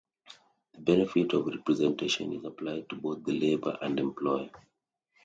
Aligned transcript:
The 0.73 0.79
benefit 0.81 1.31
of 1.33 1.45
representation 1.45 2.33
is 2.33 2.43
applied 2.43 2.89
to 2.89 2.95
both 2.95 3.23
the 3.23 3.39
labor 3.39 3.77
and 3.83 3.99
employer. 3.99 4.49